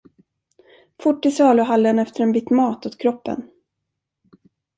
Fort 1.01 1.21
till 1.23 1.35
saluhallen 1.35 1.99
efter 1.99 2.21
en 2.23 2.31
bit 2.31 2.49
mat 2.49 2.85
åt 2.85 2.97
kroppen. 2.97 3.49